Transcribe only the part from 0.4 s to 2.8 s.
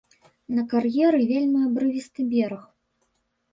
На кар'еры вельмі абрывісты бераг.